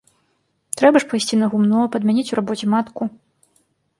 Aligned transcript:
Трэба 0.79 1.01
ж 1.01 1.09
пайсці 1.11 1.35
на 1.41 1.49
гумно, 1.51 1.83
падмяніць 1.95 2.27
у 2.33 2.39
рабоце 2.39 2.65
матку. 2.75 3.03